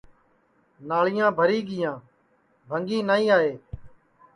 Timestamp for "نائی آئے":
3.07-3.51